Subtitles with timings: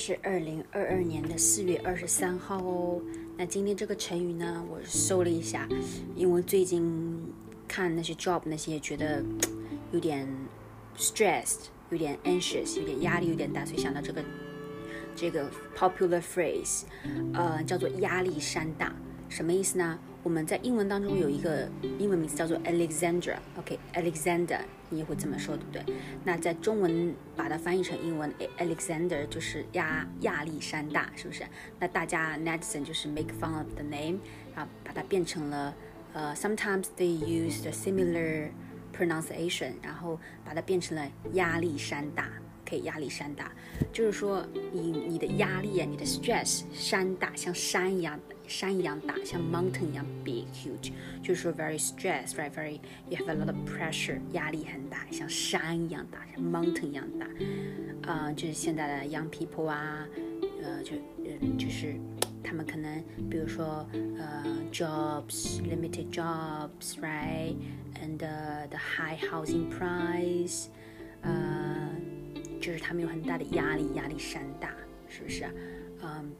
[0.00, 3.02] 是二零二二年的四月二十三号哦。
[3.36, 5.68] 那今天这个成语呢，我搜了一下，
[6.16, 7.22] 因为最近
[7.68, 9.22] 看那些 job 那些，觉得
[9.92, 10.26] 有点
[10.96, 14.24] stressed，有点 anxious，有点压力有点大，所以想到这个
[15.14, 16.84] 这个 popular phrase，
[17.34, 18.96] 呃，叫做压力山大，
[19.30, 19.98] 什么意思呢？
[20.22, 21.66] 我们在英文当中有一个
[21.98, 24.58] 英文名字叫做 Alexandra，OK，Alexander，
[24.90, 25.82] 你也会这么说，对不对？
[26.24, 31.42] 那在中文把它翻译成英文，Alexander 就是亚亚历山大，是不是？
[31.78, 34.18] 那大家 netizen 就是 make fun of the name，
[34.54, 35.74] 啊，把它变成了
[36.12, 38.50] 呃，sometimes they use the similar
[38.94, 42.28] pronunciation，然后把它变成了压力山大。
[42.62, 43.50] 可以压力山大，
[43.92, 48.16] 就是说你你的压力啊，你的 stress 山大，像山一样，
[48.49, 50.91] 山一样大，像 mountain 一样 big huge，
[51.21, 57.27] 就是说 very stress right very you have a lot of pressure，压力很大，像山一样大，像 mountain 一样大，
[58.11, 60.07] 啊，就是现在的 young people 啊，
[60.63, 61.95] 呃，就呃就是
[62.43, 63.87] 他们可能比如说
[64.17, 67.55] 呃 jobs limited jobs right
[68.01, 70.67] and the high housing price，
[71.21, 71.89] 呃。
[72.61, 74.73] 就是他们有很大的压力，压力山大，
[75.07, 75.45] 是不是？
[76.01, 76.31] 嗯，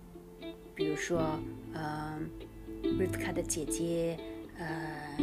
[0.73, 1.39] 比如说，
[1.74, 2.30] 嗯
[2.82, 4.18] ，Rivka 的姐姐，
[4.58, 5.16] 呃，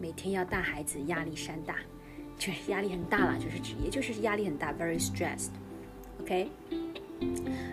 [0.00, 1.76] 每天要带孩子，压力山大，
[2.38, 6.50] 就是压力很大了，就是也就是压力很大，very stressed，OK？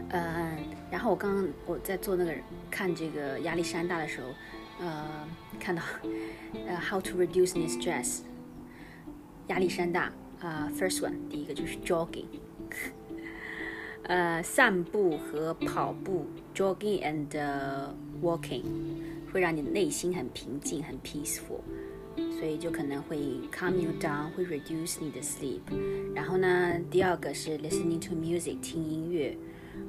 [0.10, 0.58] 呃，
[0.92, 2.34] 然后我刚刚我在做那个
[2.72, 4.28] 看这个压力山大的时候，
[4.80, 5.28] 呃，
[5.60, 5.82] 看到，
[6.68, 8.22] 呃，how to reduce the stress，
[9.48, 10.12] 压力山大。
[10.40, 12.26] 啊，first one，第一个就是 jogging，
[14.05, 17.29] 呃，散步和跑步，jogging and
[18.23, 18.63] walking，
[19.33, 21.61] 会让你内心很平静，很 peaceful，
[22.39, 23.19] 所以就可能会
[23.53, 25.61] calm you down，会 reduce 你的 sleep。
[26.15, 29.37] 然后呢，第二个是 listening to music，听音乐，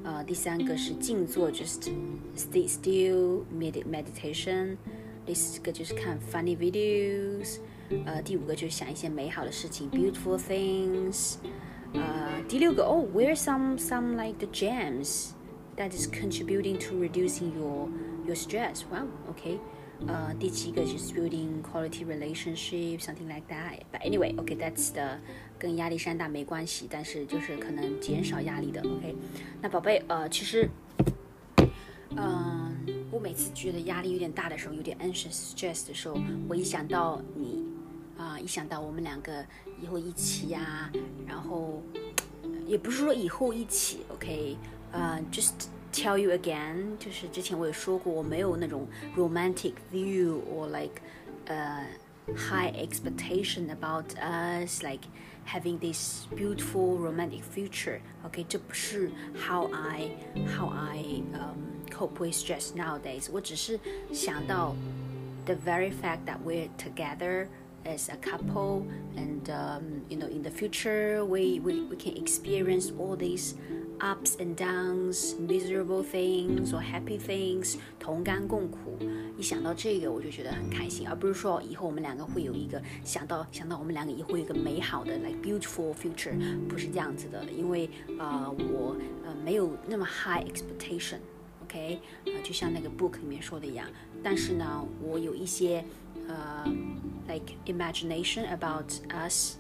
[0.04, 1.90] 呃，第三个是静坐，just
[2.36, 4.76] stay still，meditation，
[5.26, 7.60] 第四个就是看 funny videos。
[8.06, 11.38] 呃，第五个就是想一些美好的事情，beautiful things。
[11.94, 15.32] 呃，第六个哦，wear some some like the gems
[15.76, 17.90] that is contributing to reducing your
[18.26, 18.84] your stress.
[18.92, 19.58] Wow, okay.
[20.06, 23.80] 呃，第七个就是 building quality relationship, something like that.
[23.92, 25.18] But anyway, okay, that's the
[25.58, 28.82] 跟压力山大没关系，但是就是可能减少压力的。
[28.82, 29.16] OK，
[29.62, 30.70] 那宝贝，呃，其实，
[32.16, 32.78] 嗯，
[33.12, 36.18] 我每次觉得压力有点大的时候，有点 anxious stress 的时候，
[36.48, 37.66] 我一想到你。
[38.44, 39.46] 啊，一想到我们两个
[39.82, 40.92] 以后一起呀，
[41.26, 41.82] 然后
[42.68, 44.58] 也不是说以后一起，OK，
[44.92, 45.54] 呃，just
[45.94, 51.02] tell you again，就是之前我也说过，我没有那种 romantic view or like，
[51.46, 51.86] 呃，
[52.36, 55.08] high expectation about us，like
[55.48, 60.12] having this beautiful romantic future，OK，这不是 how I
[60.46, 63.80] how I um cope with stress nowadays，我只是
[64.12, 64.76] 想到
[65.46, 67.48] the very fact that we're together。
[67.86, 72.92] as a couple and um, you know in the future we, we, we can experience
[73.00, 73.56] all these
[74.02, 78.98] ups and downs miserable things or happy things 同甘共苦
[79.38, 86.38] 一想到这个我就觉得很开心而不是说以后我们两个会有一个想到想到我们两个以后有一个美好的 like beautiful future
[86.68, 88.96] 不是这样子的因为呃我
[89.26, 91.18] 呃没有那么 high expectation
[91.64, 93.88] OK 呃就像那个 book 里面说的一样
[94.24, 95.84] 但是呢我有一些
[96.28, 96.66] 呃
[97.28, 99.58] like imagination about us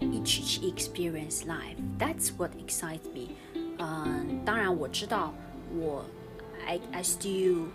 [0.00, 1.76] each experience life.
[1.98, 3.36] That's what excites me.
[3.78, 5.32] 嗯，当然我知道
[5.74, 6.04] 我
[6.64, 7.66] I I still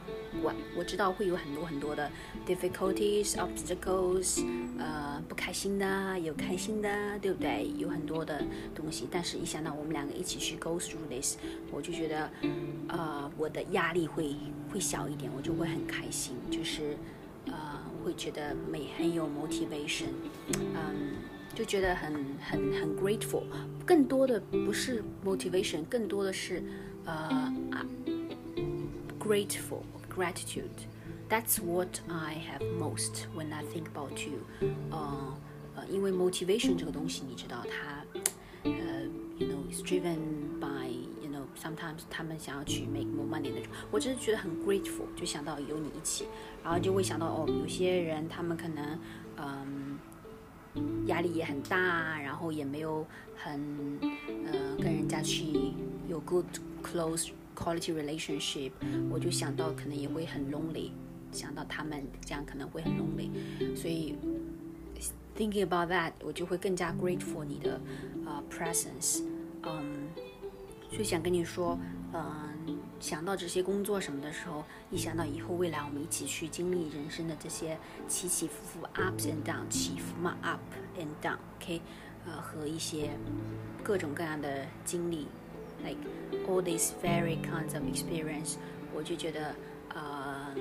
[0.42, 2.10] 我我知道会有很多很多的
[2.46, 4.46] difficulties obstacles，
[4.78, 7.70] 呃，不开心的，有开心的，对不对？
[7.78, 8.42] 有很多的
[8.74, 11.36] 东西，但是一想到我们两个一起去 go through this，
[11.72, 12.30] 我就觉得，
[12.88, 14.36] 呃，我的压力会
[14.72, 17.21] 会小一点，我就会很开心，就是呃。
[18.04, 20.10] 会觉得美很有 motivation，
[20.54, 21.16] 嗯，
[21.54, 23.44] 就觉得很很很 grateful。
[23.86, 26.64] 更多的不是 motivation，更多的是
[27.06, 27.54] 呃
[29.20, 29.82] grateful
[30.14, 34.40] gratitude。That's what I have most when I think about you。
[34.92, 35.38] 呃
[35.76, 38.06] 呃，因为 motivation 这个东西，你知道它
[38.64, 38.72] 呃，
[39.38, 40.18] you know is driven
[40.60, 40.81] by
[41.63, 46.27] Sometimes 他们想要去 make more money 那种，我只是觉得很 grateful，就想到有你一起，
[46.65, 48.99] 然后就会想到哦，有些人他们可能
[49.37, 49.97] 嗯
[51.07, 53.07] 压力也很大，然后也没有
[53.37, 53.61] 很
[54.27, 55.45] 呃跟人家去
[56.09, 56.47] 有 good
[56.83, 58.73] close quality relationship，
[59.09, 60.91] 我就想到可能也会很 lonely，
[61.31, 63.31] 想到他们这样可能会很 lonely，
[63.77, 64.17] 所以
[65.37, 67.81] thinking about that，我就会更加 grateful 你的
[68.27, 69.23] 呃 presence，
[69.63, 70.09] 嗯。
[70.97, 71.79] 就想跟你说，
[72.13, 80.61] 嗯，想到这些工作什么的时候，一想到以后未来我们一起去经历人生的这些起起伏伏，ups and down，起伏嘛，up
[80.99, 81.81] and down，OK，
[82.27, 83.11] 呃，和一些
[83.83, 85.27] 各种各样的经历
[85.83, 85.99] ，like
[86.47, 88.57] all these very kinds of experience，
[88.95, 89.55] 我就觉得，
[89.95, 90.55] 呃，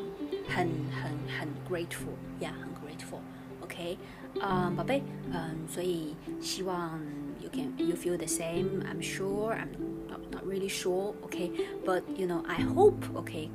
[0.47, 3.19] 很很很 grateful，yeah，很 grateful
[3.60, 3.98] grateful，OK，
[4.40, 5.02] 嗯，宝贝，
[5.32, 7.00] 嗯，所以希望。
[7.38, 9.68] you can you feel the same i'm sure i'm
[10.08, 11.48] not, not really sure okay
[11.84, 13.48] but you know i hope okay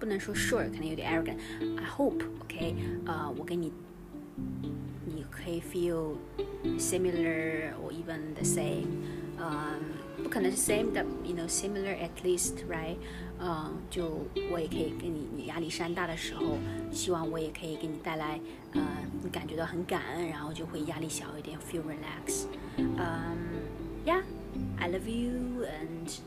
[0.00, 1.36] 不能说 sure 可能有点 arrogant
[1.78, 3.72] i hope okay 呃我跟你
[5.04, 6.16] 你可以 feel
[6.76, 8.86] similar or even the same
[9.38, 9.74] 呃
[10.22, 12.96] 不可能是 same 的 you know similar at least right
[13.38, 16.56] 嗯，就我也可以跟你，你压力山大的时候，
[16.90, 18.40] 希望我也可以给你带来，
[18.72, 18.82] 呃，
[19.22, 22.46] 你感觉到很感恩，然后就会压力小一点，feel relax。
[22.78, 22.96] 嗯，
[24.06, 26.18] Yeah，I love you and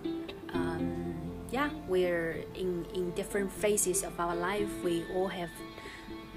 [0.54, 1.16] um
[1.52, 4.70] yeah we're in in different phases of our life.
[4.84, 5.50] We all have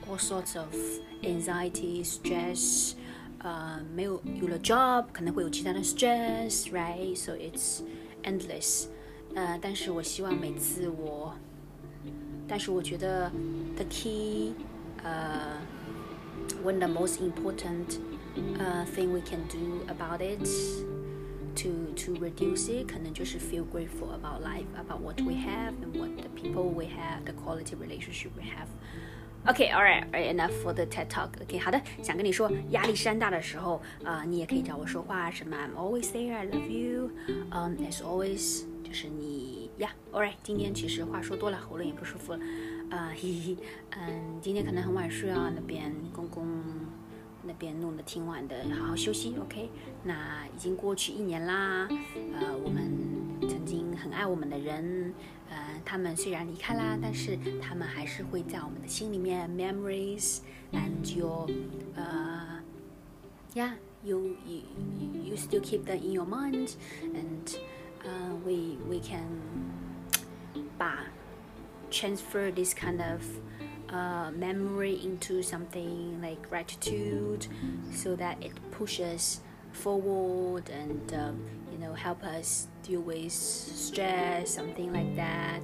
[0.09, 0.75] all sorts of
[1.23, 2.95] anxiety, stress.
[3.39, 7.81] 呃，没有有了 job，可能会有其他的 stress，right？So it's
[8.23, 8.87] endless.
[9.35, 11.35] 呃，但是我希望每次我，
[12.47, 13.31] 但是我觉得
[13.77, 14.53] the key，
[15.03, 15.59] 呃，
[16.65, 17.99] one the most important，
[18.59, 20.47] 呃，thing we can do about it
[21.57, 26.29] to to reduce it，可能就是 feel grateful about life, about what we have and what the
[26.37, 28.69] people we have, the quality relationship we have.
[29.50, 31.30] Okay, all right, all right, enough for the TED Talk.
[31.42, 37.12] OK，好的，想跟你说，压力山大的时候，啊、你也可以找我说话，什么 I'm always there, I love you.
[37.52, 38.66] Um, as always.
[38.84, 42.40] 就是你呀，Alright，今天其实话说多了，喉咙也不舒服了，
[42.90, 43.58] 啊，嘿嘿，
[43.92, 46.46] 嗯，今天可能很晚睡啊，那边公公
[47.44, 49.70] 那边弄得挺晚的，好好休息，OK。
[50.04, 51.88] 那已经过去一年啦，
[52.34, 52.90] 呃，我们
[53.49, 55.13] 曾经很爱我们的人，
[55.51, 60.39] 呃，他们虽然离开啦，但是他们还是会在我们的心里面，memories
[60.73, 61.49] and your，
[61.95, 62.61] 呃，
[63.55, 64.63] Yeah，you you
[65.25, 66.75] you still keep them in your mind
[67.13, 67.55] and
[68.03, 69.27] uh, we we can
[70.79, 71.05] bah,
[71.91, 73.21] transfer this kind of
[73.91, 77.47] uh, memory into something like gratitude
[77.93, 79.41] so that it pushes
[79.77, 85.61] forward and um, you know help us deal with stress something like that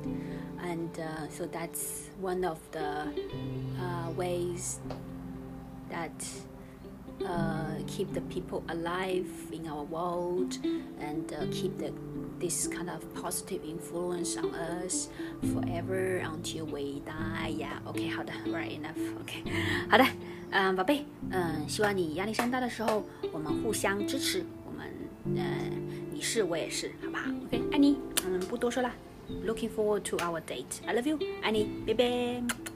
[0.62, 3.06] and uh, so that's one of the
[3.81, 4.81] uh, ways
[5.91, 6.12] that
[7.26, 10.56] uh, keep the people alive in our world
[11.00, 11.93] and uh, keep the
[12.38, 15.09] this kind of positive influence on us
[15.53, 17.49] forever until we die.
[17.59, 19.91] Yeah, OK，好的，right enough，OK，、okay.
[19.91, 20.05] 好的，
[20.54, 24.88] 嗯，宝贝，嗯，希望你压力山大的时候，我们互相支持，我们，
[25.26, 25.36] 嗯，
[26.12, 28.92] 你是我也是，好不好？OK，爱你，嗯，不多说了
[29.48, 30.86] ，Looking forward to our date.
[30.86, 32.73] I love you，爱你，拜拜。